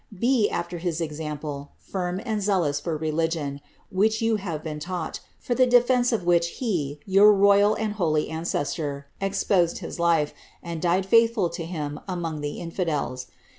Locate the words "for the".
5.39-5.67